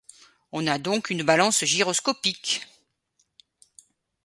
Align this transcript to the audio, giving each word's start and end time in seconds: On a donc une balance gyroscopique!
On 0.51 0.65
a 0.65 0.79
donc 0.79 1.11
une 1.11 1.21
balance 1.21 1.63
gyroscopique! 1.63 2.65